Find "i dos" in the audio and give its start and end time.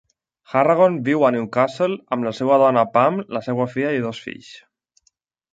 3.99-4.27